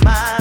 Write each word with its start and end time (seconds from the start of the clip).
my 0.00 0.31